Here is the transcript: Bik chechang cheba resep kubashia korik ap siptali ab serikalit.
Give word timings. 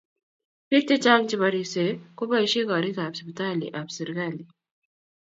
Bik 0.69 0.83
chechang 0.89 1.23
cheba 1.29 1.47
resep 1.55 1.97
kubashia 2.17 2.63
korik 2.69 2.97
ap 3.05 3.13
siptali 3.17 3.67
ab 3.79 3.87
serikalit. 3.95 4.49